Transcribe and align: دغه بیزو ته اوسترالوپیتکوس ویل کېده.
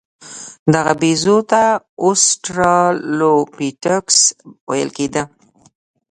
دغه 0.73 0.93
بیزو 1.01 1.37
ته 1.51 1.63
اوسترالوپیتکوس 2.03 4.19
ویل 4.69 4.89
کېده. 4.97 5.23